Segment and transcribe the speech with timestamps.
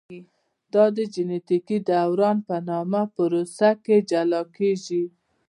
[0.73, 5.03] دا د جینټیکي دوران په نامه پروسه کې جلا کېږي.